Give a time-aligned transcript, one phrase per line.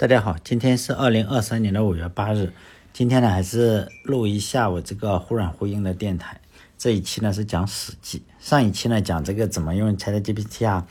[0.00, 2.54] 大家好，今天是二零二三年的五月八日。
[2.90, 6.40] 今天呢，还是录一下我这个忽软忽硬的电台。
[6.78, 10.86] 这一期呢是讲《史记》，上一期呢讲这个怎么用 ChatGPT 啊，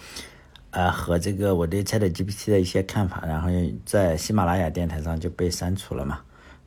[0.70, 3.50] 呃和这个我对 ChatGPT 的一些看法，然后
[3.84, 6.20] 在喜马拉雅电台上就被删除了嘛。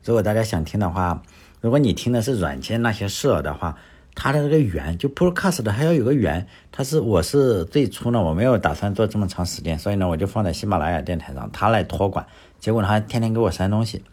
[0.03, 1.23] 如果大家想听的话，
[1.61, 3.77] 如果你听的是软件那些事儿的话。
[4.15, 12.25] 它的这个源就 Podcast 的还要有个源，它是我是最初呢，我没有打算做这么长时间，所以呢我就放在喜马拉雅电台上，它来托管。
[12.59, 14.03] 结果呢他天天给我删东西，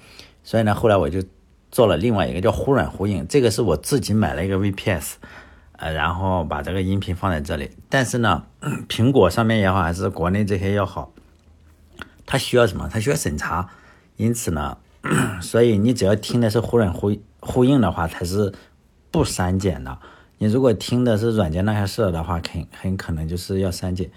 [0.42, 1.22] 所以呢后来我就
[1.70, 5.12] 做了另外一个叫忽软忽硬，这个是我自己买了一个 VPS，
[5.76, 7.70] 呃，然后把这个音频放在这里。
[7.88, 8.44] 但是呢，
[8.88, 11.12] 苹果上面也好，还是国内这些也好，
[12.24, 12.88] 它需要什么？
[12.90, 13.68] 它需要审查，
[14.16, 14.78] 因此呢，
[15.42, 18.54] 所以你只要听的是忽软忽呼应的话，它是。
[19.10, 19.98] 不删减的，
[20.38, 24.10] 你如果听的是软件那些事的话，肯很可能就是要删减。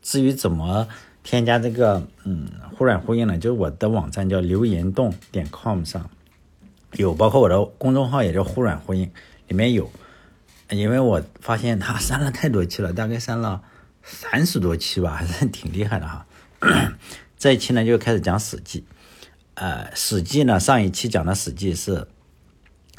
[0.00, 0.86] 至于怎么
[1.24, 3.36] 添加这个嗯忽软忽硬呢？
[3.36, 6.08] 就是我的网站叫留言洞点 com 上
[6.92, 9.10] 有，包括我的公众号也叫忽软忽硬，
[9.48, 9.90] 里面有。
[10.70, 13.62] 因为我发现他删了太多期了，大概删了
[14.04, 16.26] 三十多期吧，还是挺厉害的哈。
[17.36, 18.80] 这一期呢就开始讲《史记》，
[19.54, 22.06] 呃，《史记》呢上一期讲的《史记》是。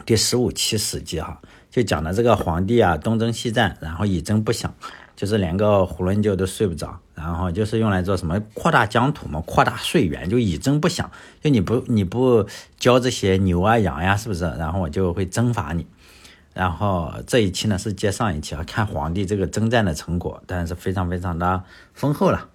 [0.05, 4.73] 第十五期《史记》哈，就讲的这个皇帝啊东征西战，然后以征不响，
[5.15, 12.47] 就是连个囫囵觉都睡不着，然后就是用来做什么扩大疆土嘛，扩大税源，就以征不响，就你不你不
[12.79, 14.45] 交这些牛啊羊呀，是不是？
[14.57, 15.85] 然后我就会征伐你。
[16.53, 22.49] 然后这一期呢是接上一期啊，看皇帝这个征战的成果，当然是非常非常的丰厚了。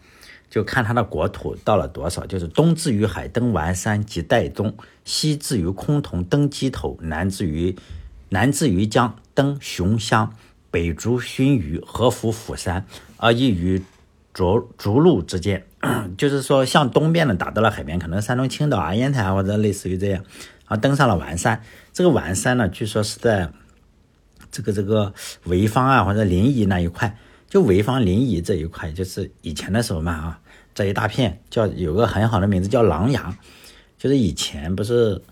[0.51, 4.71] 就看他的国土到了多少，就是东至于海，登完山及岱宗；
[5.05, 7.77] 西至于崆峒，登鸡头；南至于
[8.29, 10.29] 南至于江，登熊乡；
[10.71, 12.87] 北逐勋余，合服釜山，
[13.17, 13.83] 而异于
[14.33, 15.65] 逐逐鹿之间。
[16.17, 20.25] 就是说，向东边的打到了海边，可能山东青岛啊、烟台啊，或者类似于这样，
[20.67, 21.61] 啊，登上了完山。
[21.93, 23.53] 这个完山呢，据说是在
[24.51, 25.13] 这个这个
[25.45, 27.17] 潍坊啊，或者临沂那一块。
[27.49, 30.41] 就潍坊临沂这一块，就是以前的时候嘛啊，
[30.75, 33.21] 这一大片叫有个很好的名字叫琅琊，
[34.03, 35.23] 就是以前不是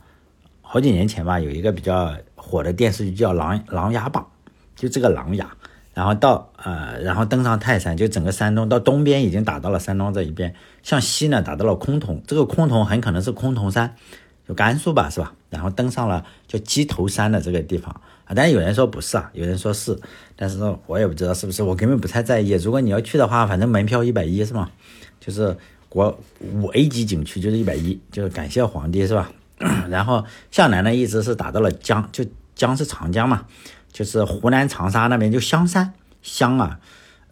[0.63, 4.25] 好几年前吧，有一个比较火的电视剧叫《琅琅琊榜》，
[4.81, 5.45] 就这个琅琊，
[5.93, 10.55] 然后到呃，然后登上泰山，就整个山东到东边已经打到了山东这一边，
[10.85, 13.97] 向西呢打到了崆峒，这个崆峒很可能是崆峒山，
[14.47, 15.35] 就甘肃吧，是吧？
[15.49, 17.93] 然后登上了叫鸡头山的这个地方
[18.25, 18.31] 啊。
[18.37, 19.99] 但是有人说不是啊，有人说是，
[20.37, 22.53] 但是我也不知道是不是，我根本不太在意。
[22.53, 24.71] 如果你要去的话，反正门票一百一是吗？
[25.19, 25.57] 就是
[25.91, 29.31] 国五 A 级景区就是一百一，就是感谢皇帝是吧？
[29.91, 32.25] 然后向南呢一直是打到了江，就
[32.55, 33.45] 江是长江嘛，
[33.93, 35.93] 就是湖南长沙那边就香山
[36.23, 36.81] 香啊，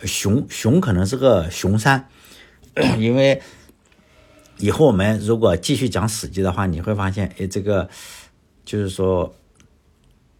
[0.02, 2.06] 熊熊可能是个熊山，
[2.98, 3.41] 因为
[4.58, 7.88] 以后我们如果继续讲史记的话，你会发现，哎，这个
[8.64, 9.34] 就是说。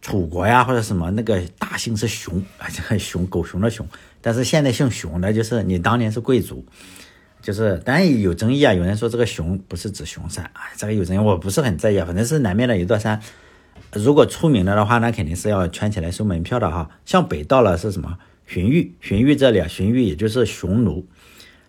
[0.01, 3.85] 楚国呀，或者什么那个大姓是熊啊， 这个熊狗熊的熊，
[4.21, 6.65] 但是现在姓熊的，就是你当年是贵族，
[7.41, 8.73] 就是当然有争议啊。
[8.73, 13.21] 有人说这个熊不是指熊山啊，这个有争议，我不是很在意，反正是南面的一座山。
[13.93, 16.89] 如果出名了的话，那肯定是要圈起来收门票的哈。
[17.05, 18.17] 向北到了是什么？
[18.45, 21.07] 荀彧，荀彧这里啊，荀彧也就是匈奴，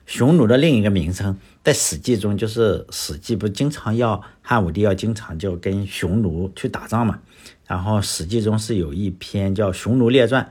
[0.06, 7.20] 匈奴的另一个名称，在史记中就是史记不经常要汉武帝要经常就跟匈奴去打仗嘛。
[7.66, 10.42] 然后《史记》中是有一篇叫《匈奴列传》，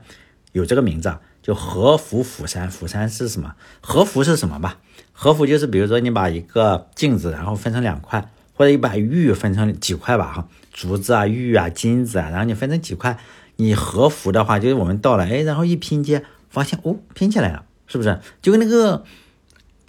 [0.52, 2.70] 有这个名字啊，就合服釜山。
[2.70, 3.54] 釜山是什么？
[3.82, 4.78] 合服是什么吧？
[5.22, 13.18] 合服就是比如说你把一个镜子，然后分成两块，或者你把玉分成几块吧，哈，竹子啊、玉啊、金子啊，然后你分成几块，
[13.56, 18.18] 你合服的话，就是我们到了，哎，然后一拼接，发现哦，拼起来了，是不是？
[18.40, 19.04] 就跟那个，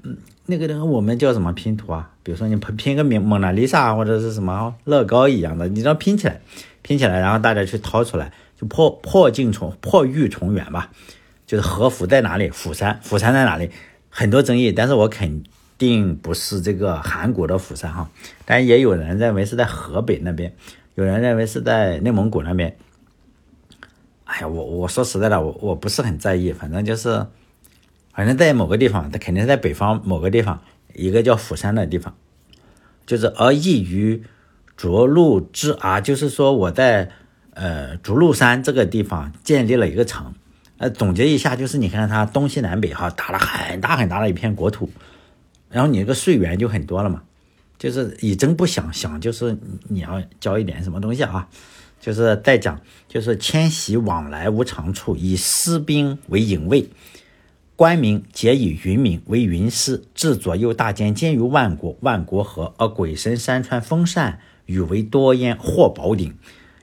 [0.03, 2.09] 嗯，那个那个我们叫什么拼图啊？
[2.23, 6.41] 比如说你拼拼个蒙蒙娜丽莎或者是什么乐高一样的，你知道拼起来。
[6.81, 10.91] 拼起来，然后大家去掏出来，就破破镜重破玉重圆吧。
[11.47, 12.49] 就是和服在哪里？
[12.49, 13.71] 釜山，釜山在哪里？
[14.11, 15.41] 很多争议，但是我肯
[15.79, 18.07] 定不是这个韩国的釜山哈。
[18.45, 20.53] 但也有人认为是在河北那边，
[20.93, 22.77] 有人认为是在内蒙古那边。
[24.25, 27.25] 哎呀，我我说实在的，我我不是很在意，反正就是，
[28.13, 30.61] 反正在某个地方，它肯定是在北方某个地方，
[30.93, 32.13] 一个叫釜山的地方，
[33.07, 34.23] 就是而易于。
[34.77, 37.11] 涿鹿之啊，就是说我在
[37.53, 40.33] 呃逐鹿山这个地方建立了一个城，
[40.81, 44.89] 呃总结一下就是你看它东西南北哈打了很大很大的一片国土，
[45.69, 47.21] 然后你这个税源就很多了嘛，
[47.77, 49.55] 就是以征不想想就是
[49.89, 51.47] 你要交一点什么东西啊，
[51.99, 56.89] 就是再讲就是迁徙往来无常处，以私兵为营卫，
[57.75, 66.33] 官名皆以云名为云师，至左右大监兼于万国，万国和而鬼神山川风扇，语为多焉，或宝鼎，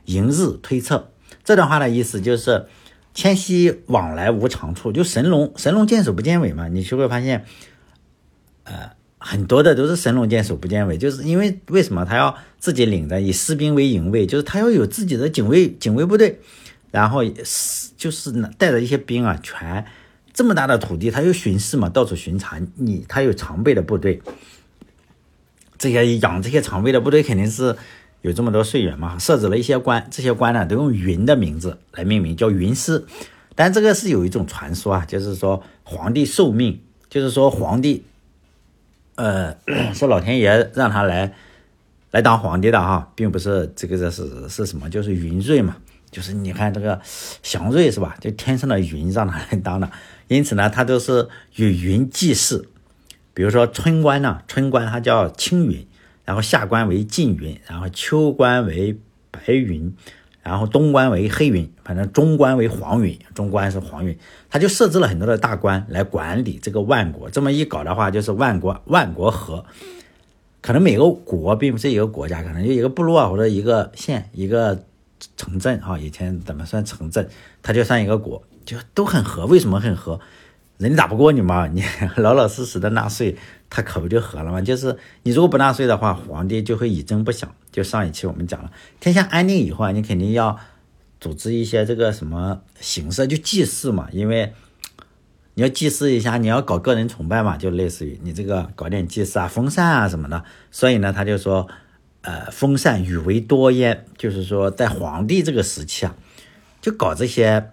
[0.04, 1.10] 迎日推测。
[1.42, 2.66] 这段话的意思就是，
[3.18, 6.68] 迁徙往来无长处，就神龙，神龙见首不见尾嘛。
[6.68, 7.44] 你就会发现，
[8.62, 16.38] 呃，很多的都是神龙见首不见尾，就是因为为什么他要自己领着以士兵为营卫，就是他要有自己的警卫警卫部队，
[16.92, 19.84] 然后是就是带着一些兵啊，全。
[20.32, 22.60] 这么大的土地，他又巡视嘛，到处巡查。
[22.76, 24.22] 你他有常备的部队，
[25.76, 27.76] 这些养这些常备的部队肯定是
[28.22, 29.18] 有这么多税源嘛。
[29.18, 33.04] 设置了一些官，这些官呢都用云的名字来命名，叫云师。
[33.54, 36.80] 但这个是有一种传说啊，就是说皇帝受命，
[37.10, 38.04] 就是说皇帝，
[39.16, 39.56] 呃，
[39.92, 41.34] 是老天爷让他来
[42.12, 45.76] 来当皇帝的哈，并不是这个这是是什么，就是云瑞嘛。
[46.10, 46.98] 就是你看这个
[47.42, 48.16] 祥瑞是吧？
[48.18, 49.90] 就天上的云让他来当的，
[50.28, 52.66] 因此呢，他都是与云祭祀。
[53.34, 55.86] 比如说春官呢，春官他叫青云，
[56.28, 58.94] 然后夏官为近云，然后秋官为
[59.30, 59.96] 白云，
[60.42, 64.14] 然后冬官为黑云，反正中官为黄云，中官是黄云。
[64.50, 67.30] 他就设置了很多的大官来管理这个万国。
[67.30, 69.64] 这么一搞的话，就是万国万国和。
[70.60, 74.78] 可能每个国并不是一个国家，可能就一个部落或者一个县一个。
[75.36, 77.28] 城镇啊，以前怎么算城镇？
[77.60, 79.46] 它就算一个国，就都很和。
[79.46, 80.20] 为什么很和？
[80.76, 81.82] 人打不过你嘛，你
[82.18, 83.36] 老老实实的纳税，
[83.70, 84.60] 他可不就和了吗？
[84.60, 87.54] 就是你如果不纳税的话，皇帝就会以征不响。
[87.70, 88.70] 就上一期我们讲了，
[89.00, 90.58] 天下安定以后啊，你肯定要
[91.20, 94.08] 组织一些这个什么形式，就祭祀嘛。
[94.12, 94.52] 因为
[95.54, 100.44] 你要祭祀一下，你要搞个人崇拜嘛，就类似于你这个搞点祭祀啊、封禅啊什么的。
[100.70, 101.68] 所以呢，他就说。
[102.20, 106.14] 呃，封禅与为多焉，就是说在皇帝这个时期啊，
[106.82, 107.70] 就搞这些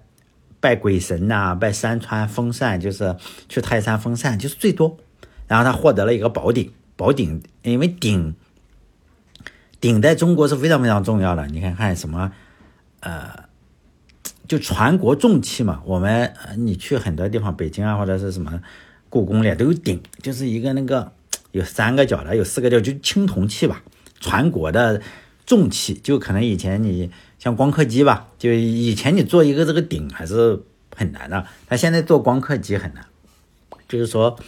[0.59, 3.15] 拜鬼神呐，拜山川封禅，就是
[3.50, 4.97] 去泰山封禅，就是最多。
[5.47, 8.36] 然后他获得了一个宝鼎，宝鼎，因为鼎
[9.80, 11.45] 鼎在中国是非常非常重要的。
[11.47, 12.31] 你看看什么，
[13.01, 13.45] 呃，
[14.47, 15.81] 就传国重器嘛。
[15.86, 18.62] 我们你去很多地方，北京啊或者是什么
[19.09, 21.12] 故宫里都有鼎，就是一个那个
[21.51, 23.83] 有三个角的，有四个角，就青铜器吧。
[24.19, 25.01] 传国的
[25.45, 30.63] 重器，就可能以前你像光刻机吧，就以前你做一个这个鼎还是
[30.95, 33.06] 很难的，但现在做光刻机很难，
[33.88, 34.39] 就是说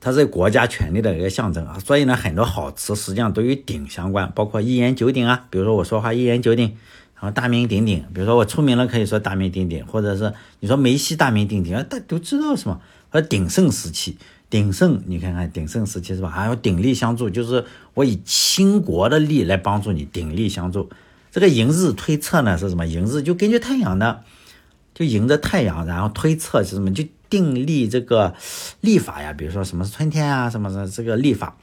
[0.00, 6.76] 它是国家权力的一个象征啊，所以呢，很多好词实际上都与鼎相关，包括一言九鼎啊，比如说我说话一言九鼎，
[7.14, 12.80] 然后大名鼎鼎，比如说我出名了可以说大名鼎鼎，或者是你说梅西大名鼎鼎啊，大家都知道什么，
[13.10, 14.16] 或者鼎盛时期。
[14.50, 16.30] 鼎盛，你看看鼎盛时期是吧？
[16.30, 20.88] 还有鼎力相助，就是我以倾国的力来帮助你，鼎力相助。
[21.30, 22.86] 这个迎日推测呢是什么？
[22.86, 24.22] 迎日就根据太阳的，
[24.94, 26.90] 就迎着太阳，然后推测是什么？
[26.94, 28.34] 就订立这个
[28.80, 31.56] 历法呀，比如说什么是春天啊，什么的这个历法。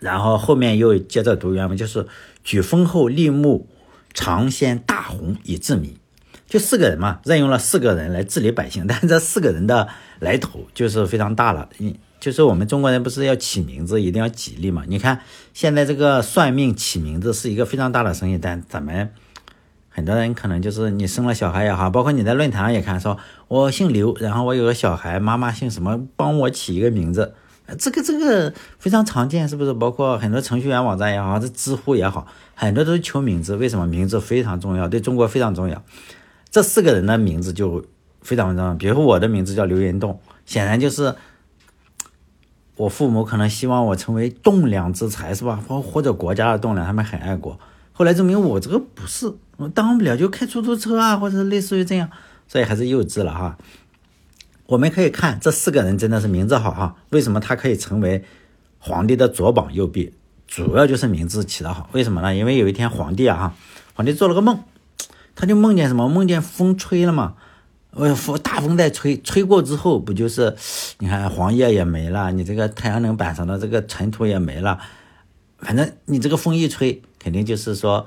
[0.00, 2.06] 然后后面又接着读原文，就是
[2.44, 3.66] 举封后立木，
[4.14, 5.96] 尝鲜大红以治民。
[6.46, 9.88] 就四个人嘛，任用了四个人来治理百姓，但是这四个人的
[10.18, 11.68] 来头就是非常大了。
[11.76, 14.84] 你就是我们中国人不是要起名字一定要吉利嘛？
[14.86, 15.20] 你看
[15.52, 19.12] 现在这个算命起名字是一个非常大的生意，但咱们
[19.98, 23.18] 很多人可能就是你生了小孩也好，包括你在论坛上也看，说
[23.48, 27.34] 我姓刘，然后我有个小孩，妈妈姓什么，帮我起一个名字，
[27.76, 29.74] 这个这个非常常见，是不是？
[29.74, 33.56] 包括很多程序员网站也好，这知乎也好，很多都是求名字。
[33.56, 34.86] 为什么名字非常重要？
[34.88, 35.82] 对中国非常重要。
[36.48, 37.84] 这四个人的名字就
[38.22, 41.16] 非常重要，比如说我的名字叫刘延栋，显然就是
[42.76, 45.60] 我父母可能希望我成为栋梁之才，是吧？
[45.66, 47.58] 或或者国家的栋梁，他们很爱国。
[47.98, 52.08] 后来证明我这个不是，我当不了，就开出租车啊，或者类似于这样，
[52.46, 53.58] 所以还是幼稚了哈。
[54.66, 58.24] 我们可以看这四个人真的是名字好哈，为什么他可以成为
[58.78, 60.14] 皇帝的左膀右臂？
[60.46, 62.32] 主要就是名字起得好，为什么呢？
[62.36, 63.54] 因为有一天皇帝啊哈，
[63.94, 64.62] 皇帝做了个梦。
[65.34, 66.08] 他就梦见什么？
[66.08, 67.34] 梦见风吹了嘛？
[67.90, 70.54] 呃，风大风在吹，吹过之后不就是，
[71.00, 74.78] 你看黄叶也没了，你这个太阳能板上的这个尘土也没了，
[75.58, 78.06] 反正你这个风一吹，肯定就是说，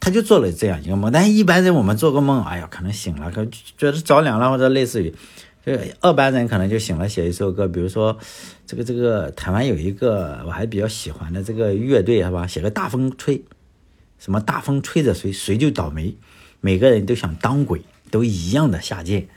[0.00, 1.12] 他就做了这样一个梦。
[1.12, 5.14] 但是一般人我们做个梦，哎呀，可能醒了，可觉得着凉了，或者类似于，
[5.62, 8.16] 这二班人可能就醒了，写一首歌，比如说
[8.64, 12.46] 这个这个台湾有一个我还比较喜欢的这个乐队，是吧？
[12.46, 13.44] 写个大风吹。
[14.18, 16.16] 什么大风吹着谁，谁就倒霉。
[16.62, 19.28] 每个人都想当鬼，都一样的下贱。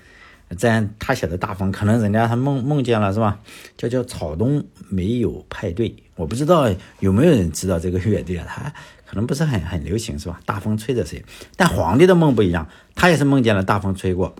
[0.57, 3.41] 这样他写的大风，可能人家他梦梦见了是吧？
[3.75, 8.45] 叫叫草东没有派对，我不知道有没有人知道这个乐队啊？
[8.45, 8.73] 他
[9.07, 10.41] 可能不是很很流行是吧？
[10.45, 11.23] 大风吹着谁？
[11.55, 14.35] 但皇帝的梦不一样，他也是梦见了大风吹过，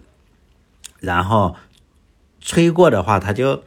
[1.00, 1.56] 然后
[2.42, 3.64] 吹过的话，他就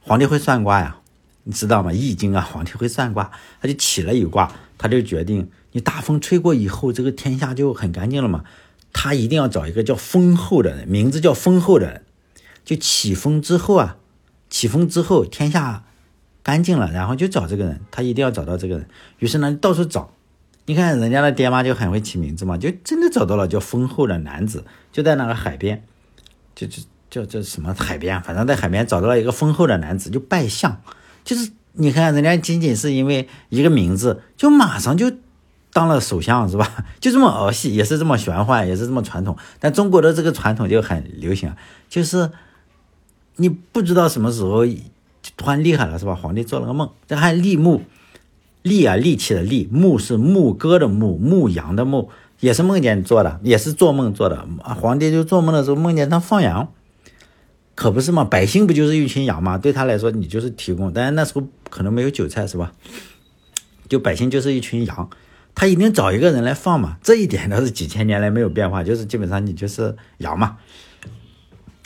[0.00, 1.00] 皇帝会算卦呀，
[1.44, 1.92] 你知道吗？
[1.92, 8.42] 易经啊，皇帝会算卦，他就起了一卦，他就决定你大风吹过以后，这个天下就很干净了嘛。
[8.94, 12.04] 他一定要找一个叫丰厚的人，名字叫丰厚的人，
[12.64, 13.98] 就起风之后啊，
[14.48, 15.84] 起风之后天下
[16.42, 18.86] 干净了，然后就找这个人，他一定要找到这个人。
[19.18, 20.10] 于是呢，到处找。
[20.66, 25.82] 你看人家的爹妈就很会起名字嘛，就真的找到了叫丰厚的男子，就在那个海边，
[26.54, 30.80] 就就叫叫什么海边，反正在海边找到了一个丰厚的男子，就拜相。
[31.24, 35.10] 就是你看人家仅仅是因为一个名字，就马上就
[35.72, 36.84] 当了首相是吧？
[37.00, 39.36] 就这么儿戏，也是这么玄幻，也是这么传统。
[39.58, 41.52] 但中国的这个传统就很流行，
[41.88, 42.30] 就是
[43.36, 44.64] 你不知道什么时候
[45.40, 46.14] 突然厉害了是吧？
[46.14, 47.82] 皇帝做了个梦，这还立木。
[48.60, 54.74] 立啊，立起的立，牧是牧歌的牧，牧羊的牧，也是梦见做的，也是做梦做的啊。
[54.74, 56.70] 皇帝就做梦的时候梦见他放羊，
[57.74, 58.22] 可不是嘛？
[58.22, 59.56] 百姓不就是一群羊吗？
[59.56, 62.72] 对他来说，你就是提供，但是那时候可能没有韭菜，是吧？
[63.88, 65.08] 就百姓就是一群羊，
[65.54, 66.98] 他一定找一个人来放嘛。
[67.02, 70.58] 这一点倒是几千年来没有变化，就是基本上你就是羊嘛。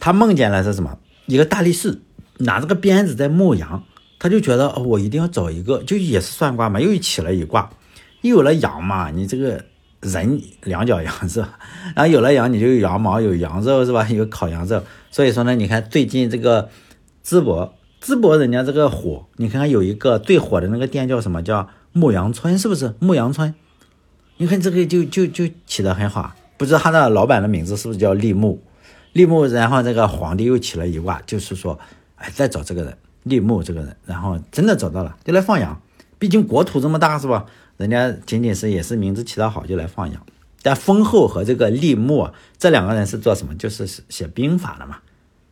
[0.01, 0.99] 他梦见了是什么？
[1.27, 2.03] 一个大力士
[2.39, 3.85] 拿着个鞭子在牧羊。
[4.17, 7.69] 他就觉得哦，我一定要找一个，就也是算卦嘛，又起了一卦，
[8.23, 9.63] 一有了羊嘛，你这个
[10.01, 11.59] 人两脚羊是吧？
[11.95, 14.09] 然后有了羊，你就有羊毛，有羊肉是吧？
[14.09, 16.71] 有烤羊肉，所以说呢，你看最近这个
[17.23, 21.43] 淄博，淄博人家这个火，你看看有一个最火的那个店叫什么？
[21.43, 22.95] 叫牧羊村，是不是？
[23.01, 23.55] 牧羊村，
[24.39, 28.63] 你看这个就就就起得很好，不知道他的老板的名字是不是叫立木？
[29.13, 31.79] 立木，然后这个皇帝又起了一卦，就是说，
[32.25, 32.97] 哎，再找这个人。
[33.25, 35.81] 立木这个人，然后真的找到了，就来放羊。
[36.19, 37.47] 毕竟国土这么大，是吧？
[37.79, 40.27] 人家仅仅是也是名字起得好，就来放羊。
[40.63, 42.29] 但丰厚和这个立木
[42.59, 43.55] 这两个人是做什么？
[43.55, 44.99] 就是写兵法的嘛。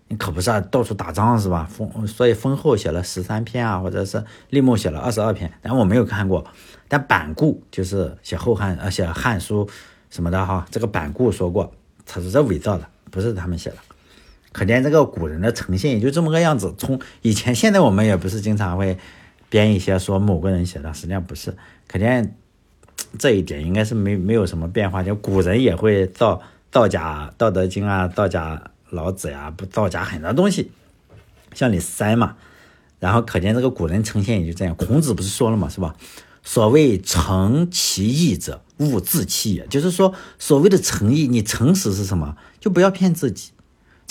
[0.08, 1.66] 你可不是啊，到处打仗是吧？
[1.70, 5.50] 丰所以丰厚写了十三篇啊，或者是立木写了二十二篇。
[5.62, 6.44] 但我没有看过。
[6.88, 9.66] 但板固就是写后汉呃写汉书
[10.10, 11.72] 什么的哈，这个板固说过，
[12.04, 13.76] 他是这伪造的，不是他们写的。
[14.52, 16.74] 可见这个古人的诚信也就这么个样子。
[16.76, 18.98] 从以前、现在我们也不是经常会
[19.48, 21.56] 编一些说某个人写的，实际上不是。
[21.88, 22.36] 可见
[23.18, 25.02] 这一点应该是没没有什么变化。
[25.02, 26.40] 就古人也会造
[26.70, 30.70] 造假，《道德经》啊，造假老子呀，不造假很多东西，
[31.54, 32.36] 向里塞嘛。
[32.98, 34.74] 然后可见这个古人诚信也就这样。
[34.74, 35.94] 孔子不是说了嘛，是吧？
[36.44, 39.66] 所谓诚其意者，勿自欺也。
[39.68, 42.36] 就是说，所谓的诚意，你诚实是什么？
[42.58, 43.51] 就不要骗自己。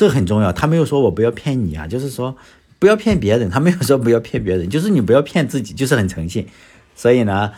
[0.02, 2.36] 这很重要，他没有说我不要骗你啊，就是说
[2.80, 6.48] 不要骗别人，他没有说不要骗别人，就是你不要骗自己，就是很诚信。
[6.96, 7.52] 所以呢，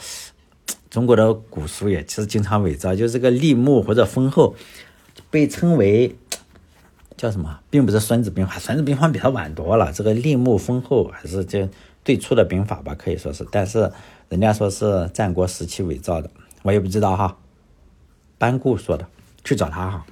[0.89, 4.57] 中国的古书也其实经常伪造，就是这个立木或者丰厚，
[5.29, 6.17] 被称为
[7.15, 9.93] 叫什么，并不是《孙子兵法》，《孙子兵法》比他晚多了。
[9.93, 11.69] 这个立木丰厚还是这
[12.03, 13.89] 最初的兵法吧，可以说是，但是
[14.27, 16.29] 人家说是战国时期伪造的，
[16.63, 17.37] 我也不知道哈。
[18.37, 19.07] 班固说的，
[19.45, 20.05] 去找他哈。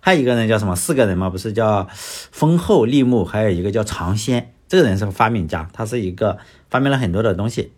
[0.00, 0.74] 还有一个人叫什么？
[0.76, 4.52] 四个人嘛，不是叫丰厚立木，还有一个叫长仙。
[4.68, 6.38] 这个人是个发明家，他是一个
[6.68, 7.72] 发明了很多的东西。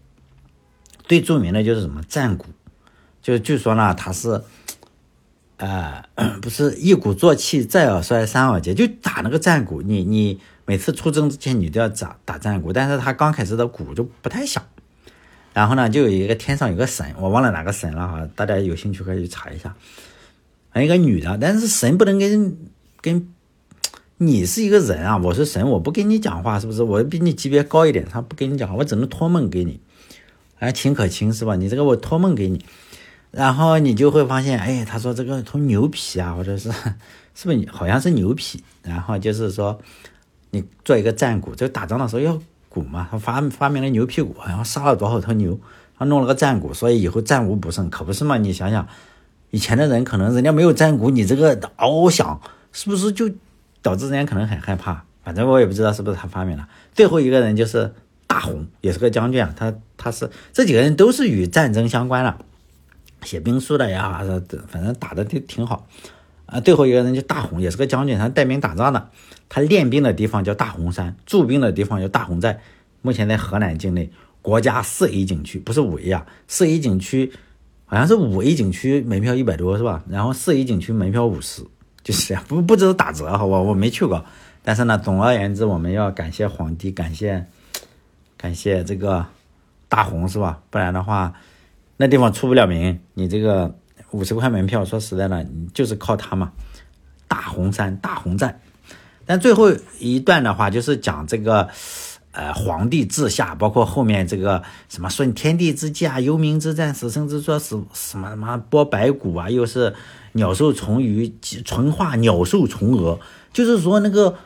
[1.05, 2.47] 最著名的就是什么战鼓，
[3.23, 4.43] 就据说呢，他是，
[5.57, 6.05] 呃，
[6.43, 9.83] 不是一鼓作气，再而衰，三而竭，就打那个战鼓。
[9.83, 14.63] 你你每次出征之前，你都要打打战鼓，但是他刚开始的鼓就不太响。
[15.53, 19.75] 然后呢，就有一个天上有个神，我忘了哪个神了哈，大家有兴趣可以去查一下。
[20.71, 22.57] 还一个女的，但是神不能跟
[23.01, 23.29] 跟
[24.19, 26.83] 你是一个人啊，我是神，我不跟你讲话，是不是？
[26.83, 29.81] 我比你级别高一点，他不跟你讲话，我只能托梦给你，
[30.59, 31.57] 哎，秦可卿是吧？
[31.57, 32.65] 你这个我托梦给你，
[33.33, 36.71] 然后你就会发现，哎，他说这个从牛皮啊，或者是
[37.35, 38.63] 是不是好像是牛皮？
[38.83, 39.81] 然后就是说
[40.51, 45.59] 你做一个战鼓，就打仗的时候要鼓嘛，他发发明了牛皮鼓，然后杀了多少头牛，
[45.99, 48.37] 他弄了个战鼓，所以以后战无不胜，可不是嘛？
[48.37, 48.87] 你想想。
[49.51, 52.41] 以前的人可能人家没有战鼓，你这个嗷嗷响，
[52.73, 53.31] 是不是就
[53.83, 55.05] 导致人家可能很害怕？
[55.23, 56.69] 反正我也不知道是不是他发明了。
[56.95, 57.93] 最后一个人就是
[58.27, 59.53] 大红，也是个将军啊。
[59.57, 62.39] 他他是这几个人都是与战争相关的，
[63.23, 64.23] 写兵书的呀，
[64.69, 65.87] 反正打的挺挺好
[66.47, 66.61] 啊。
[66.61, 69.11] 最后一个人就大红，也是个将军，他带兵打仗的。
[69.49, 72.61] 他练兵的地方叫大红山，驻兵的地方叫大红寨。
[73.03, 74.11] 目前在河南境内，
[74.43, 77.33] 国家四 A 景区，不是五 A 啊，四 A 景区。
[77.91, 80.05] 好像是五 A 景区门票一百多是吧？
[80.09, 81.61] 然后四 A 景区门票五十，
[82.05, 84.25] 就是这样，不不知道打折好吧我没去过。
[84.63, 87.45] 但是呢，总而言之，我们要感谢皇帝，感谢
[88.37, 89.27] 感谢这个
[89.89, 90.61] 大红是吧？
[90.71, 91.35] 不然的话，
[91.97, 93.01] 那地方出不了名。
[93.15, 93.75] 你这个
[94.13, 96.53] 五十块门票，说实在的，你就是靠它嘛。
[97.27, 98.61] 大红山大红寨，
[99.27, 101.69] 但最后一段的话就是讲这个。
[102.33, 109.95] 呃，皇帝治下，包括后面这个什么顺天地之际啊，幽冥之战，死生之说，什什么什么剥白骨啊，又是
[110.33, 111.35] 鸟兽虫鱼，
[111.65, 113.19] 纯化鸟兽虫蛾，
[113.53, 114.37] 就是说那个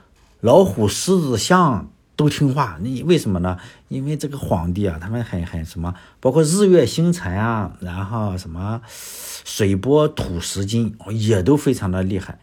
[0.40, 2.78] 老虎、狮子、象都听话。
[2.80, 3.58] 你为什么呢？
[3.88, 8.80] 因为这个皇帝啊，他们很很什么，包括日月星辰啊，然后什么
[9.44, 12.38] 水波土石金也都非常的厉害。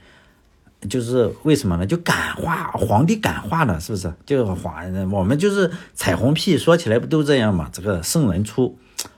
[0.89, 1.85] 就是为什么呢？
[1.85, 4.11] 就感化皇帝感化了，是不是？
[4.25, 7.69] 就是皇，我们就是彩虹屁，说起来不都这样吗？
[7.71, 8.75] 这个圣人出，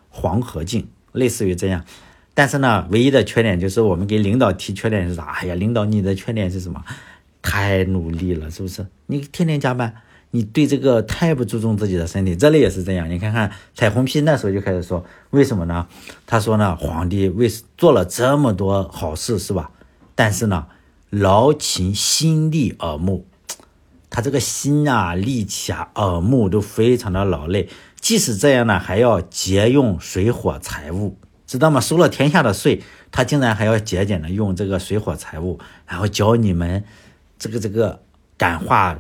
[0.09, 1.85] 黄河进，类似于这样。
[2.33, 5.23] 但是呢，唯一的缺点就是我们给领导提缺点是啥？
[5.23, 6.83] 哎呀，领导你的缺点是什么？
[7.41, 8.85] 太努力了，是不是？
[9.05, 9.95] 你天天加班，
[10.31, 12.35] 你对这个太不注重自己的身体。
[12.35, 15.87] 这里也是这样，你看看彩虹屁那时候就开始说，为什么呢？
[16.27, 19.71] 他说呢，皇帝为做了这么多好事，是吧？
[20.13, 20.67] 但是呢。
[21.13, 23.27] 劳勤心力耳目，
[24.09, 27.69] 他这个心啊、力气啊、耳目都非常的劳累。
[28.01, 31.15] 即使这样呢，还要节用水火财物，
[31.45, 31.79] 知道吗？
[31.79, 36.83] 收了天下的税，他竟然还要节俭的用这个水火财物，然后教你们
[37.37, 38.01] 这个这个
[38.35, 38.99] 感化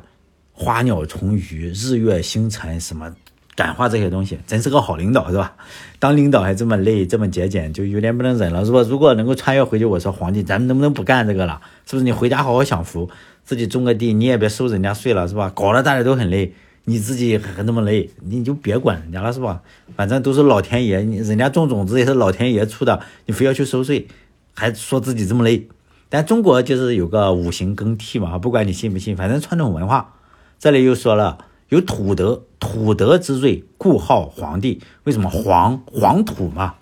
[0.51, 3.15] 花鸟虫鱼、日月星辰什么。
[3.55, 5.53] 感化这些东西，真是个好领导，是吧？
[5.99, 8.81] 当领导还这么累，这么节俭，就有点不能忍了，是吧？
[8.89, 11.61] 如果能够穿越回去，我说皇帝，咱们能不能不干这个了？
[11.85, 12.03] 是不是？
[12.03, 13.09] 你回家好好享福，
[13.43, 15.51] 自己种个地，你也别收人家税了，是吧？
[15.53, 16.53] 搞得大家都很累，
[16.85, 19.61] 你自己还那么累，你就别管人家了，是吧？
[19.95, 24.07] 反正都是老天爷，人家种种子也是老天爷出的，你非要去收税，
[24.55, 25.67] 还说自己这么累。
[26.09, 30.15] 但中国就是有个五行更替嘛，不管你信不信，反正传统文化。
[30.59, 31.37] 这里又说了。
[31.73, 34.79] 有土德，土德之瑞，故号皇帝。
[35.05, 36.75] 为什么黄黄土嘛？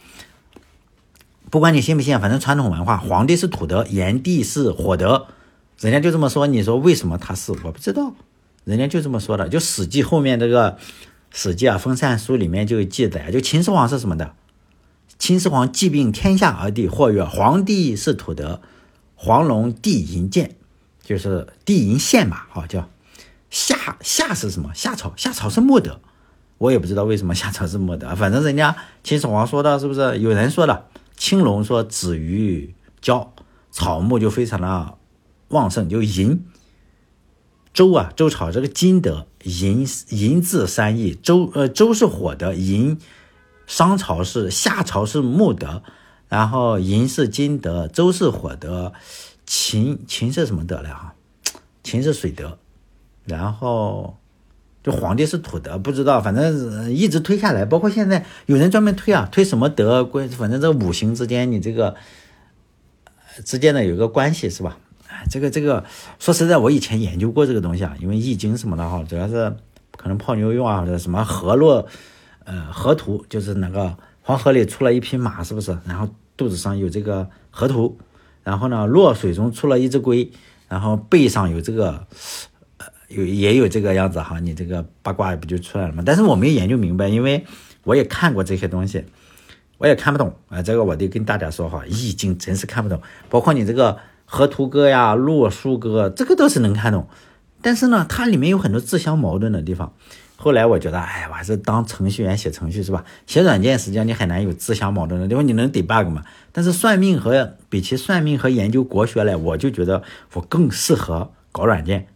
[1.50, 5.28] 不管你信不信，反正传统文化，皇帝是土德，炎帝是火德，
[5.80, 6.46] 人家就这么说。
[6.46, 7.54] 你说为什么他是？
[7.64, 8.14] 我不知道，
[8.66, 9.48] 人家就这么说的。
[9.48, 10.72] 就《史记》后面这个
[11.32, 14.34] 《史记》啊，《封禅书》里面就记载，就秦始皇是什么的？
[15.18, 18.62] 秦始皇既并天下而帝，或曰：皇帝是土德，
[19.16, 20.56] 黄龙帝银剑，
[21.02, 22.90] 就是帝银线嘛，好叫。
[23.52, 24.72] 夏夏是什么？
[24.74, 26.00] 夏朝，夏朝是木德，
[26.58, 30.18] 我也不知道为什么夏朝是木德，反正人家秦始皇说的，是不是？
[30.20, 30.88] 有人说的，
[31.18, 33.34] 青龙说止于交，
[33.70, 34.98] 草木就非常的
[35.50, 36.46] 旺盛，就银。
[37.74, 42.98] 周啊，周朝这个金德银银字三义，周呃周是火德，银
[43.68, 45.84] 商朝是夏朝是木德，
[46.30, 48.94] 然后银是金德，周是火德，
[49.46, 51.16] 秦秦是什么德来哈？
[51.84, 52.58] 秦是水德。
[53.26, 54.18] 然后，
[54.84, 61.96] 就皇帝是土德，不知道，反正一直推下来，包括现在有人专门推啊，推什么德归，反正这五行之间，你这个
[63.46, 64.80] 之间的有一个关系是吧？
[65.30, 65.86] 这个这个
[66.18, 69.56] 说实在，我以前研究过这个东西啊，因为易经什么的哈，主要是
[69.96, 71.86] 可能泡妞用啊，或者什么河洛，
[72.46, 75.78] 呃，河图，就是那个黄河里出了一匹马，是不是？
[75.86, 78.00] 然后肚子上有这个河图，
[78.44, 80.32] 然后呢，洛水中出了一只龟，
[80.68, 82.08] 然后背上有这个。
[83.16, 86.04] 有也有这个样子哈，你这个八卦不就出来了吗？
[86.06, 87.46] 但是我没研究明白，因为
[87.84, 89.06] 我也看过这些东西，
[89.78, 90.62] 我也看不懂啊。
[90.62, 93.02] 这个我得跟大家说哈，易经真是看不懂。
[93.30, 97.08] 包括你这个河图歌呀、洛书歌，这个倒是能看懂，
[97.62, 99.94] 但是呢，它里面有很多自相矛盾的地方。
[100.38, 103.04] 后来我觉得，哎，我还是当程序员写程序是吧？
[103.28, 106.24] 写软件实际上你很难有自相矛盾的地方，你能 debug 吗？
[106.52, 110.02] 但是算命和比起算命和研究国学来，我就觉得
[110.34, 112.08] 我更适合搞软件。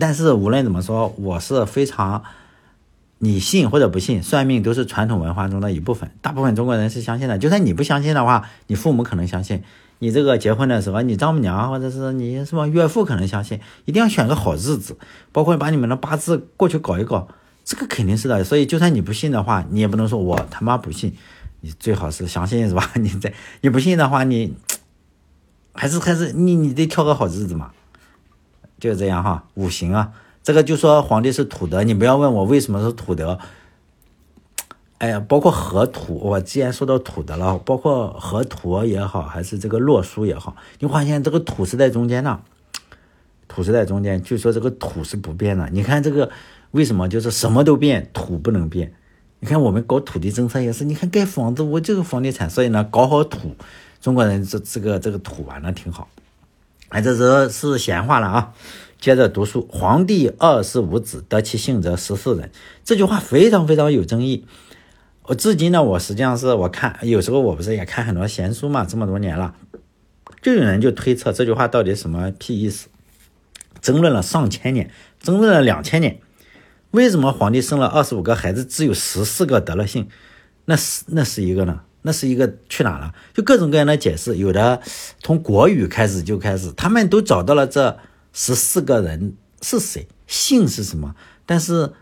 [0.00, 2.24] 但是无论怎么说，我是非常，
[3.18, 6.10] 你信或者不信，算命都是传统文化中的一部分。
[6.20, 7.38] 大部分中国人是相信的。
[7.38, 9.62] 就算你不相信的话，你父母可能相信。
[9.98, 13.60] 你这个结婚的时候，你丈母娘或者是你什么岳父可能相信。
[13.86, 14.98] 一定要选个好日子，
[15.32, 17.28] 包括把你们的八字过去搞一搞，
[17.64, 18.44] 这个肯定是的。
[18.44, 21.16] 所以就算你不信的话，你也不能说我他妈不信，
[21.60, 22.90] 你最好是相信是吧？
[22.96, 24.52] 你在你不信的话，你
[25.72, 27.70] 还是还是你你得挑个好日子嘛。
[28.78, 30.12] 就是这样哈，五行啊，
[30.42, 33.38] 这个就说皇帝是土德，你不要问我为什么是土德。
[34.98, 42.40] 哎呀，包括河土，我既然说到土德了，包括河土也好，还是这个洛书也好，你发现这个土是在中间呢，
[43.46, 45.68] 土是在中间，就说这个土是不变的。
[45.70, 46.30] 你看这个
[46.70, 48.94] 为什么就是什么都变，土不能变？
[49.40, 53.54] 你看我们搞土地政策也是，你看盖房子，我就是房地产，所以呢，搞好土，
[54.00, 56.08] 中国人这这个这个土玩的挺好。
[56.88, 58.52] 哎，这是是闲话了啊！
[59.00, 62.50] 接着读书，皇帝二十五子，得其幸者十四人。
[62.84, 64.46] 这句话非常非常有争议。
[65.24, 69.54] 我至今呢，我实际上是我看有时候我不是也看很多闲书嘛，这么多年了，
[70.40, 72.88] 就有人就推测这句话到底什么屁意思？
[73.80, 76.20] 争论了上千年，争论了两千年。
[76.92, 80.08] 为什么皇帝生了二十五个孩子，只有十四个得了姓？
[80.66, 81.80] 那是那是一个呢？
[82.06, 83.12] 那是一个去哪了？
[83.34, 84.80] 就各种各样的解释，有的
[85.20, 87.66] 从国语开始就开始，他们都找到了？
[87.66, 87.98] 这
[88.32, 91.92] 十四个人是谁，姓是什么，但是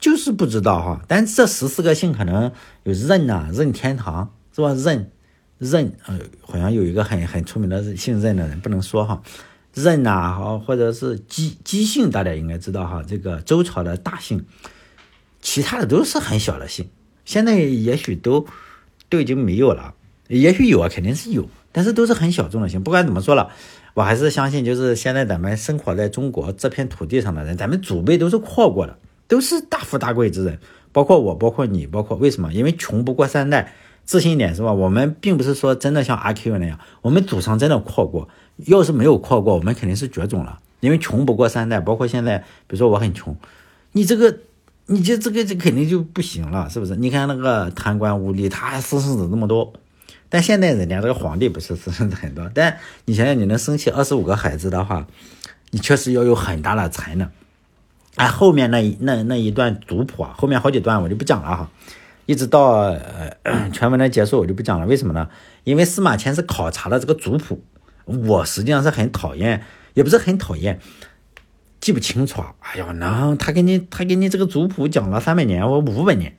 [0.00, 1.04] 就是不知道哈。
[1.06, 2.50] 但这十四个姓可能
[2.82, 4.74] 有任呐，任天堂是吧？
[4.74, 5.12] 任
[5.58, 9.22] 任呃，好像有一个很很出名的姓任的人，不能说哈。
[9.74, 13.04] 任呐，好，或者是姬姬姓，大家应该知道哈。
[13.06, 14.44] 这个周朝的大姓，
[15.40, 16.88] 其他的都是很小的姓。
[17.24, 18.44] 现在也许都
[19.10, 19.92] 都已经没有了，
[20.28, 22.82] 也许有啊，肯定是有，但是都是很小众的姓。
[22.82, 23.50] 不管怎么说了，
[23.92, 28.96] 我还是相信，就是现在咱们生活在中国这片土地上的人，咱们祖辈都是阔过的，
[29.28, 30.58] 都是大富大贵之人。
[30.92, 32.52] 包括我，包括你，包括为什么？
[32.52, 34.72] 因为穷不过三代，自信一点是吧？
[34.72, 38.28] 我们并不是说真的像阿 Q 那样，我们祖上真的阔过。
[38.66, 40.58] 要是没有阔过，我们肯定是绝种了。
[40.80, 43.36] 因为穷不过三代，包括现在，比如说我很穷，
[43.92, 44.36] 你这个，
[44.90, 46.96] 你这这个这肯定就不行了，是不是？
[46.96, 49.72] 你看那个贪官污吏，他私生子那么多，
[50.28, 55.06] 但现在人家这个皇帝不是私生子很多，但你想想，你能生起二十五个孩子的话，
[55.70, 57.30] 你确实要有很大的才能。
[58.16, 61.70] 哎，后面那那那一段族谱啊，后面好几段我就不讲了哈，
[62.26, 62.80] 一直到
[63.44, 64.86] 呃 全文的结束我就不讲了。
[64.86, 65.28] 为什么呢？
[65.62, 67.62] 因为司马迁是考察了这个族谱。
[68.06, 69.62] 我实际上是很讨厌，
[69.94, 70.80] 也不是很讨厌，
[71.80, 72.54] 记不清楚啊。
[72.60, 76.36] 哎呀，那他给你他给你这个族谱讲了三百年，我五百年，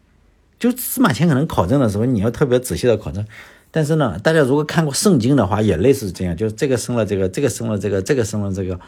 [0.60, 3.25] 就司马迁可能考证的时候你要特别仔细的考证。
[3.71, 8.80] 但是呢，大家如果看过圣经的话，也类似这样，就是这个生了这个，这个生了这个，这个生了这个，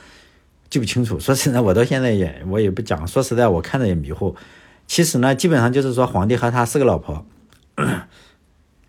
[0.70, 1.20] 记不清楚。
[1.20, 3.08] 说实在，我到现在也我也不讲。
[3.08, 4.36] 说实在，我看着也迷糊。
[4.86, 7.26] 其实呢，基本上就是说皇帝和他四个老婆。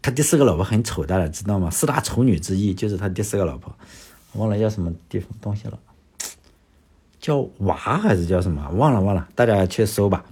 [0.03, 1.70] 他第四个老婆很丑，大家知道吗？
[1.70, 3.74] 四大丑女之一就是他第四个老婆，
[4.35, 5.79] 忘了叫什么地方东西了，
[7.24, 8.68] 叫娃还是叫什么？
[8.72, 10.26] 忘了忘了，大家去搜吧。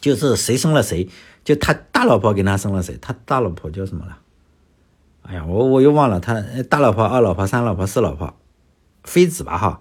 [0.00, 1.08] 就是谁生了谁，
[1.44, 4.18] 就他大老婆给他生了谁，他大老婆叫什么了？
[5.22, 8.34] 哎呀，我我又忘了，他大老婆、二老婆、三老婆、四老婆，
[9.04, 9.80] 妃子吧哈。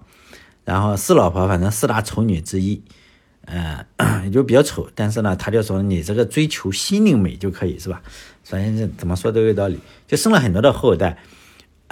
[0.64, 2.84] 然后四老婆，反正四大丑女之一。
[3.48, 3.84] 嗯，
[4.26, 8.04] 也 就比较丑，但是呢，他就说你这个追求心灵美就可以，是吧？
[8.44, 11.18] 反正怎么说都有道理，就生了很多的后代，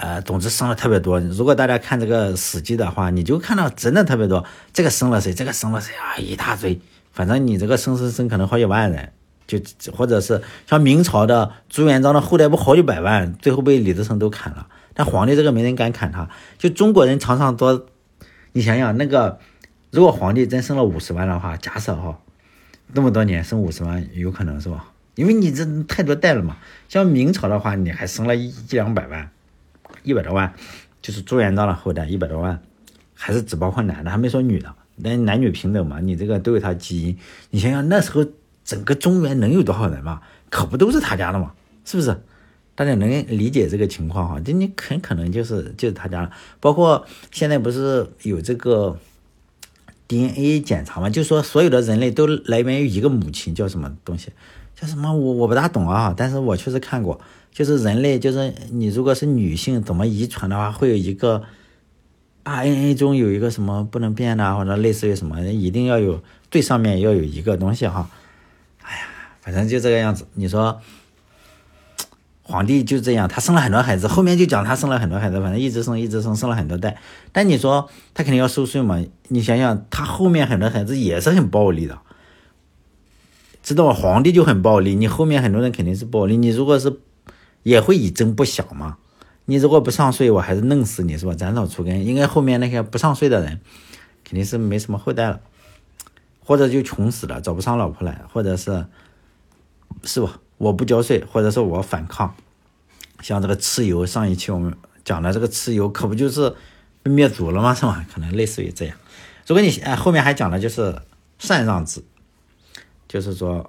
[0.02, 1.20] 呃，总之生了特别多。
[1.20, 6.80] 如果大家看这个《史记》的话，你就看到真的特别多，这个生了谁，这个生了谁啊，一大堆。
[7.12, 9.12] 反正你这个生生生可能好几万人，
[9.46, 9.60] 就
[9.92, 14.68] 或者是像明朝的朱元璋的后代不好几百万，最后被李自成都砍了。
[14.94, 17.86] 但皇帝这个没人敢砍他，就中国人常常多，
[18.52, 19.38] 你想想那个。
[19.90, 22.16] 如果皇帝真生了五十万的话，假设哈，
[22.92, 24.92] 那么多年生五十万有可能是吧？
[25.16, 26.56] 因为你这太多代了嘛。
[26.88, 29.28] 像明朝的话，你还生了一一两百万，
[30.02, 30.52] 一百多万，
[31.02, 32.60] 就是朱元璋的后代一百多万，
[33.14, 34.74] 还是只包括男的，还没说女的。
[34.96, 37.18] 那男女平等嘛，你这个都有他基因。
[37.50, 38.24] 你想想那时候
[38.64, 40.20] 整个中原能有多少人嘛？
[40.50, 41.52] 可不都是他家的嘛？
[41.84, 42.16] 是不是？
[42.74, 44.40] 大家能理解这个情况哈？
[44.40, 48.98] 就你很可能就是就是他家，包括现在不是有这个。
[50.08, 54.32] DNA 检查嘛，就说所有的人类都来源于一个母亲，叫什么东西？
[54.74, 55.14] 叫什么？
[55.14, 57.20] 我我不大懂啊，但是我确实看过，
[57.52, 61.42] 就是人类，就是你如果是女性，怎么遗传的话，会有一个
[62.44, 68.08] RNA 中有一个什么不能变的，或者类似于什么，一定要有最上面要有一个东西哈。
[68.82, 69.02] 哎呀，
[69.40, 70.26] 反正就这个样子。
[70.34, 70.80] 你说。
[72.42, 76.98] 皇帝就这样，他生了很多孩子，后面就讲他生了很多孩子，反正一直生，一直生，生了很多代。
[77.30, 79.00] 但你说他肯定要收税嘛？
[79.28, 82.00] 你想想，他后面很多孩子也是很暴力的，
[83.62, 83.94] 知道吗？
[83.94, 86.36] 皇帝就很暴力，你后面很多人肯定是暴力。
[86.36, 86.92] 你如果是
[87.62, 88.98] 也会以争不响嘛？
[89.46, 91.34] 你如果不上税，我还是弄死你是吧？
[91.34, 92.06] 斩草除根。
[92.06, 93.60] 应该后面那些不上税的人，
[94.24, 95.40] 肯定是没什么后代了，
[96.44, 98.86] 或者就穷死了，找不上老婆来，或者是
[100.04, 100.40] 是吧？
[100.58, 102.34] 我不交税，或者是我反抗，
[103.22, 104.72] 像这个蚩尤，上一期我们
[105.04, 106.54] 讲的这个蚩尤，可不就是
[107.02, 107.74] 被灭族了吗？
[107.74, 108.06] 是吧？
[108.12, 108.96] 可能类似于这样。
[109.46, 110.94] 如果你哎后面还讲的就是
[111.38, 112.04] 禅让制，
[113.08, 113.68] 就是说，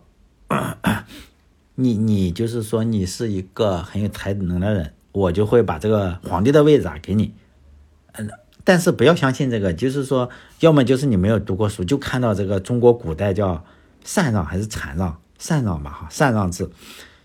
[1.81, 7.33] 你你就是说你是一个很有才能的人，我就会把这个皇帝的位置啊给你。
[8.13, 8.29] 嗯，
[8.63, 13.63] 但是不要相信这个，就是说，要么就是你没有读过书，就看到这个中国古代叫
[14.03, 15.17] 禅让还是禅让。
[15.43, 16.69] 禅让吧，哈，禅让制，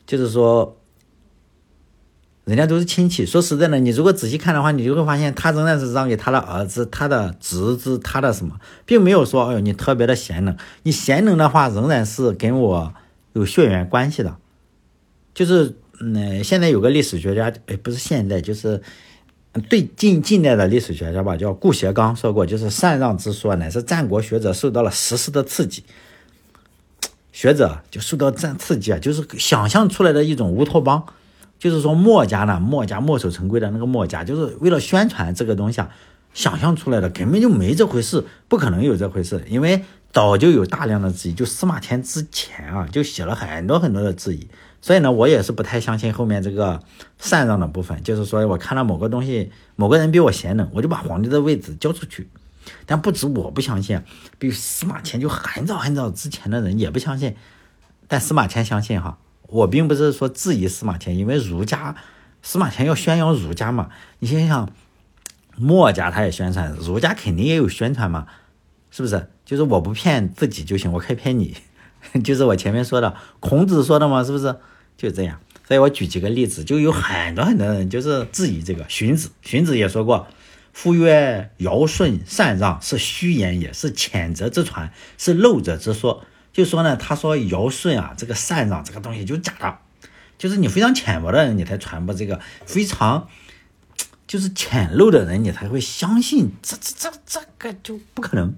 [0.06, 0.78] 就是说，
[2.46, 3.26] 人家都是亲戚。
[3.26, 10.56] 说实在的，你如果仔细看的话，你就会发现，他仍然是让给他的儿子、他的侄子、他的什么，并没有说，哎呦，你特别的贤能。
[10.84, 12.94] 你贤能的话，仍然是跟我
[13.34, 14.38] 有血缘关系的。
[15.36, 18.80] 就是，嗯，现在有个历史学家，哎，不是现在，就是
[19.68, 25.84] 最近近代的历史学家吧，叫顾颉刚说过，就是禅让之说乃是战国学者受到了实施的刺激，
[27.32, 31.04] 学者就受到战刺激啊，就是想象出来的一种乌托邦。
[31.58, 35.90] 就是说墨家呢，墨家墨守成规的那个墨家，就是为了宣传这个东西啊，
[36.32, 44.48] 想象出来的，根本就没这回事，不可能有这回事，因为早就有大量的质疑，就司马迁之前啊，就写了很多很多的质疑。
[44.86, 46.80] 所以呢，我也是不太相信后面这个
[47.18, 52.28] 禅让的部分，就是说我看到某个东西，某个人比我贤能，我就把皇帝的位置交出去。
[52.86, 54.00] 但不止我不相信，
[54.38, 57.34] 比如司马迁就很早很早之前的人也不相信，
[58.06, 59.18] 但司马迁相信哈。
[59.48, 61.96] 我并不是说质疑司马迁，因为儒家，
[62.40, 63.88] 司马迁要宣扬儒家嘛。
[64.20, 64.70] 你想想，
[65.56, 68.28] 墨家他也宣传，儒家肯定也有宣传嘛，
[68.92, 69.30] 是不是？
[69.44, 71.56] 就是我不骗自己就行，我可以骗你，
[72.22, 74.54] 就是我前面说的，孔子说的嘛，是不是？
[74.96, 78.88] 就这样，所以我举几个例子，就有很多很多人就是质疑这个。
[78.88, 80.26] 荀子，荀子也说过
[80.72, 89.76] ：“夫曰尧舜禅让，是虚言也，是浅则之传，是陋者之说。”就说呢，他说尧舜啊，这个禅让这个东西就是假的，
[90.38, 93.28] 就是你非常浅薄的人，你才传播这个非常
[94.26, 98.54] 就是浅陋的人，你才会相信这这这这个就不可能。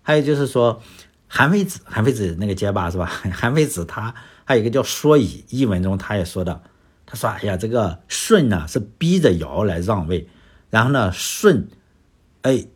[0.00, 0.82] 还有就是说，
[1.28, 3.04] 韩非子，韩非子那个结巴是吧？
[3.30, 4.14] 韩非子他。
[4.52, 6.60] 还有一个叫说乙，译文中他也说的，
[7.06, 10.28] 他说：“哎呀，这个舜呢是逼着尧来让位，
[10.68, 11.68] 然后呢舜，
[12.42, 12.66] 哎，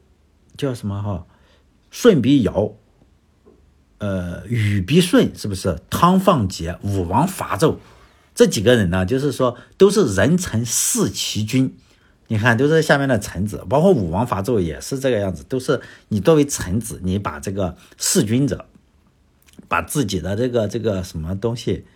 [0.56, 1.26] 叫什么哈？
[1.90, 2.72] 舜逼尧，
[3.98, 5.78] 呃，禹逼舜，是不是？
[5.90, 7.76] 汤放桀，武王伐纣，
[8.34, 11.76] 这几个人呢，就是说都是人臣弑其君。
[12.28, 18.64] 你看，都是下面的臣子，包括武王伐纣也是这个样子，都是你作为臣子，你把这个弑君者。”
[19.68, 21.86] 把自己的这个这个什么东西，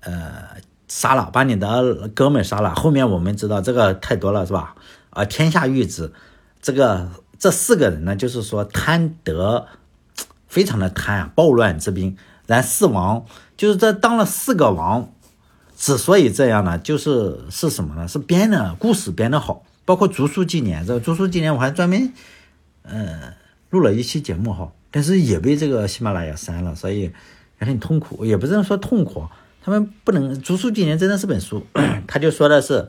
[0.00, 0.56] 呃，
[0.88, 2.74] 杀了，把你的哥们杀了。
[2.74, 4.74] 后面我们知道这个太多了，是吧？
[5.10, 6.12] 啊，天下欲之，
[6.60, 9.66] 这个这四个人呢，就是说贪得
[10.46, 12.16] 非常的贪啊，暴乱之兵。
[12.46, 15.12] 然四王就是这当了四个王，
[15.76, 18.08] 之所以这样呢，就是是什么呢？
[18.08, 20.86] 是编的故事编的好，包括竹书纪年。
[20.86, 22.12] 这个竹书纪年我还专门
[22.82, 23.34] 呃
[23.70, 24.72] 录了一期节目哈。
[24.90, 27.12] 但是也被这个喜马拉雅删了，所以
[27.60, 29.26] 也很痛苦，也不能说痛苦。
[29.62, 31.66] 他们不能《竹书纪年》真的是本书，
[32.06, 32.88] 他就说的是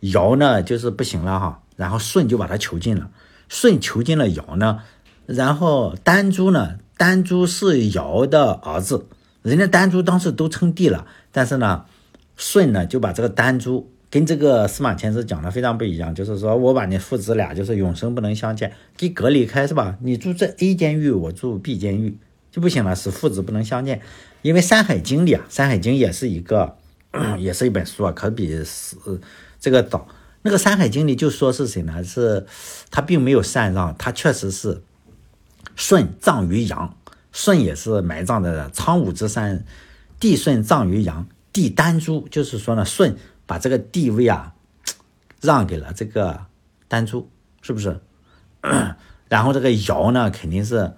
[0.00, 3.10] 尧呢就是不行了哈，然后舜就把他囚禁了，
[3.48, 4.82] 舜囚禁了尧呢，
[5.26, 9.06] 然后丹朱呢，丹朱是尧的儿子，
[9.42, 11.86] 人家丹朱当时都称帝了，但是呢，
[12.36, 13.90] 舜呢就把这个丹朱。
[14.10, 19.96] 跟这个司马迁是讲的非常不一样，就是说我把你父子俩就是永生不能相见，给隔离开是吧？
[20.00, 22.18] 你住这 A 监狱，我住 B 监狱
[22.50, 24.00] 就不行了，使父子不能相见。
[24.42, 26.76] 因为《山海经》里啊，《山海经》也是一个，
[27.38, 28.96] 也是一本书啊，可比是
[29.60, 30.08] 这个早。
[30.42, 32.02] 那个《山海经》里就说是谁呢？
[32.02, 32.44] 是
[32.90, 34.82] 他并没有禅让，他确实是
[35.76, 36.96] 舜葬于阳，
[37.30, 39.64] 舜也是埋葬在苍梧之山，
[40.18, 43.14] 帝舜葬于阳，帝丹朱，就是说呢，舜。
[43.50, 44.54] 把这个地位啊
[45.40, 46.46] 让给了这个
[46.86, 47.28] 丹朱，
[47.62, 47.98] 是不是？
[49.28, 50.92] 然后这个尧呢，肯定是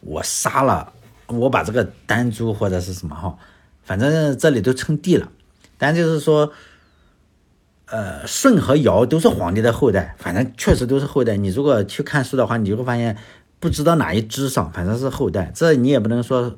[0.00, 0.92] 我杀了，
[1.28, 3.38] 我把这个丹朱或者是什么哈，
[3.82, 5.30] 反正这里都称帝了。
[5.78, 6.52] 但就是说，
[7.86, 11.38] 呃，舜和尧都是皇帝的后代，反正确实都是后代。
[11.38, 13.16] 你如果去看书的话，你就会发现
[13.58, 15.50] 不知道哪一支上，反正是后代。
[15.54, 16.50] 这你也不能说，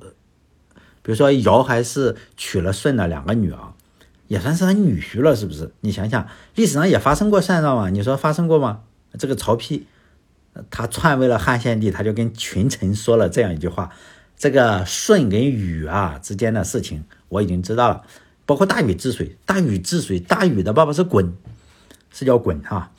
[1.02, 3.61] 比如说尧还是娶了舜的两个女儿。
[4.29, 5.73] 也算是他女婿了，是不是？
[5.81, 7.91] 你想想，历史上也发生过禅让嘛？
[7.91, 8.81] 你说发生过吗？
[9.19, 9.83] 这个曹丕，
[10.71, 13.91] 他篡位了汉献帝，他就跟群臣说了这样一句话：
[14.37, 18.03] 这个舜跟禹啊之间的事情，我已经知道了。
[18.45, 21.31] 包括大禹治水，大禹治水，大禹的爸爸是鲧，
[22.12, 22.93] 是叫鲧哈。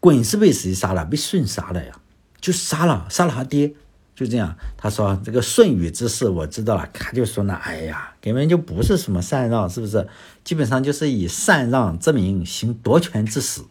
[0.00, 1.04] 鲧是被谁杀了？
[1.04, 1.92] 被舜杀了呀，
[2.40, 3.74] 就杀了，杀了他爹。
[4.14, 10.06] 就这样，他说这个舜禹之事我知道了，他就说呢，哎呀，根本就不是什么禅让，是不是？
[10.44, 13.62] 基本上就是以禅让之名行夺权之实。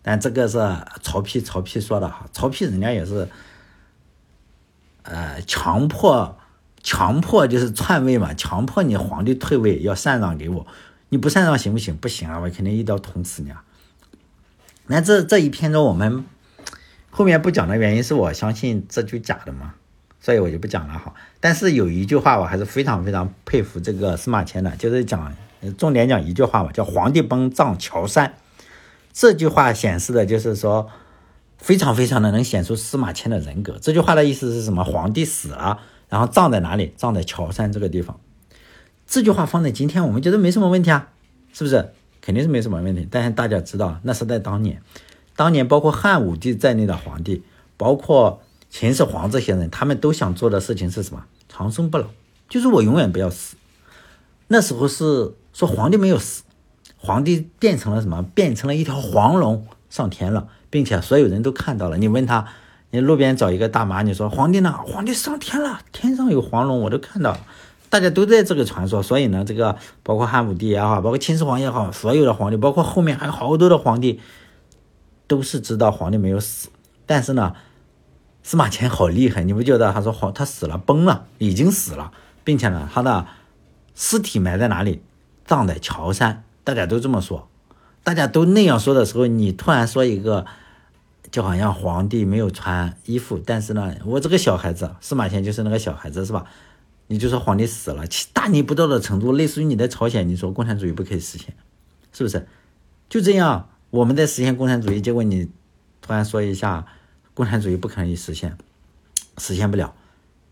[0.00, 0.58] 但这个是
[1.02, 3.28] 曹丕，曹丕说的哈，曹丕人家也是，
[5.02, 6.38] 呃，强迫，
[6.84, 10.64] 强迫就是篡位嘛，强迫你皇帝退位，要禅让给我，
[11.08, 11.96] 你不禅让行不行？
[11.96, 13.64] 不行啊，我肯定一刀捅死你啊。
[14.86, 16.24] 那这这一篇中我们。
[17.16, 19.72] 后面不讲的原因是我相信这就假的嘛，
[20.20, 21.14] 所以我就不讲了哈。
[21.40, 25.34] 但是有一句话我还是非常非常佩服这个司马迁的，就是讲
[25.78, 28.34] 重点讲一句话嘛，叫“皇帝崩葬乔山”。
[29.14, 30.90] 这句话显示的就是说，
[31.56, 33.78] 非常非常的能显出司马迁的人格。
[33.80, 34.84] 这句话的意思是什么？
[34.84, 36.92] 皇帝死了，然后葬在哪里？
[36.98, 38.20] 葬在乔山这个地方。
[39.06, 41.08] 这句话放在今天，我们觉得没什么问题啊，
[41.54, 41.92] 是不是？
[42.20, 43.08] 肯定是没什么问题。
[43.10, 44.82] 但是大家知道，那是在当年，
[45.36, 47.42] 当年包括汉武帝在内的皇帝，
[47.76, 51.24] 包括秦始皇这些人，他们都想做的事情是什么？
[51.48, 52.06] 长生不老，
[52.48, 53.56] 就是我永远不要死。
[54.48, 56.42] 那时候是说皇帝没有死，
[56.96, 58.22] 皇帝变成了什么？
[58.34, 61.96] 变成了一条黄龙上天了，并且所有人都看到了。
[61.98, 62.46] 你问他，
[62.90, 64.72] 你路边找一个大妈，你说皇帝呢？
[64.86, 67.40] 皇帝上天了，天上有黄龙，我都看到了。
[67.88, 74.20] 大家都在这个传说，所以呢，这个包括汉武帝也好，包括秦始皇也好，所有的皇帝，包括后面还有好多的皇帝，
[75.26, 76.68] 都是知道皇帝没有死。
[77.06, 77.54] 但是呢，
[78.42, 79.92] 司马迁好厉害，你不觉得？
[79.92, 82.12] 他说皇他死了，崩了，已经死了，
[82.44, 83.26] 并且呢，他的
[83.94, 85.02] 尸体埋在哪里？
[85.44, 86.42] 葬在桥山。
[86.64, 87.48] 大家都这么说，
[88.02, 90.44] 大家都那样说的时候，你突然说一个，
[91.30, 96.44] 就好像皇帝没有穿衣服，但是呢，我这个小孩子，司马迁就是那个小孩子，是吧？
[97.06, 101.54] 你就说皇帝死了，大逆不道的程度，类似于你在朝鲜，你说共产主义不可以实现，
[102.12, 102.48] 是不是？
[103.08, 105.48] 就这样，我们在实现共产主义，结果你
[106.02, 106.86] 突然说一下，
[107.32, 108.56] 共产主义不可以实现，
[109.38, 109.94] 实现不了，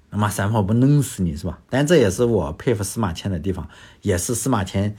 [0.08, 1.58] 那么三炮不弄死你是吧？
[1.68, 3.68] 但这也是我佩服司马迁的地方，
[4.00, 4.96] 也是司马迁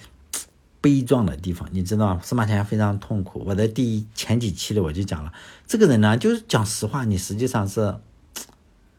[0.79, 2.19] 悲壮的地方，你知道？
[2.21, 3.43] 司马迁非常痛苦。
[3.47, 5.33] 我在第一前几期的我就讲了，
[5.65, 7.95] 这个人呢，就是讲实话，你实际上是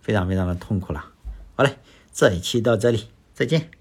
[0.00, 1.04] 非常非常的痛苦了。
[1.54, 1.78] 好嘞。
[2.18, 3.76] 这一期到这里，再见。